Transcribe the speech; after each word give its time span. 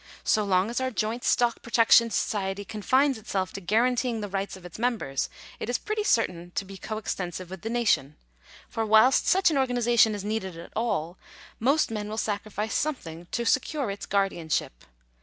So 0.23 0.43
long 0.43 0.71
as 0.71 0.81
our 0.81 0.89
joint 0.89 1.23
stock 1.23 1.61
protection 1.61 2.09
society 2.09 2.65
confines 2.65 3.19
itself 3.19 3.53
to 3.53 3.61
guaranteeing 3.61 4.19
the 4.19 4.27
rights 4.27 4.57
of 4.57 4.65
its 4.65 4.79
members, 4.79 5.29
it 5.59 5.69
is 5.69 5.77
pretty 5.77 6.03
certain 6.03 6.51
to 6.55 6.65
be 6.65 6.75
co 6.75 6.97
extensive 6.97 7.51
with 7.51 7.61
the 7.61 7.69
nation; 7.69 8.15
for 8.67 8.83
whilst 8.83 9.27
such 9.27 9.51
an 9.51 9.59
organization 9.59 10.15
is 10.15 10.23
needed 10.25 10.57
at 10.57 10.73
all, 10.75 11.19
most 11.59 11.91
men 11.91 12.09
will 12.09 12.17
sacrifice 12.17 12.73
something 12.73 13.27
to 13.29 13.45
secure 13.45 13.91
its 13.91 14.07
guardianship. 14.07 14.85